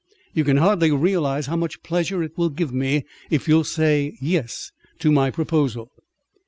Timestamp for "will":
2.35-2.49